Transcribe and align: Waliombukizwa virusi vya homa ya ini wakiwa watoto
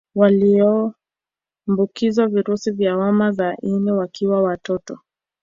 Waliombukizwa 0.15 2.27
virusi 2.27 2.71
vya 2.71 2.93
homa 2.93 3.33
ya 3.37 3.57
ini 3.61 3.91
wakiwa 3.91 4.43
watoto 4.43 4.99